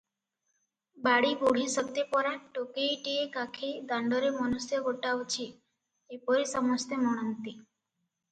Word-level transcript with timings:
ବାଡ଼ି 1.07 1.33
ବୁଢ଼ୀ 1.41 1.65
ସତେ 1.73 2.05
ପରା 2.13 2.31
ଟୋକେଇଟିଏ 2.55 3.27
କାଖେଇ 3.35 3.69
ଦାଣ୍ଡରେ 3.91 4.31
ମନୁଷ୍ୟ 4.37 4.79
ଗୋଟାଉଛି, 4.87 5.45
ଏପରି 6.17 6.49
ସମସ୍ତେ 6.55 7.03
ମଣନ୍ତି। 7.05 7.55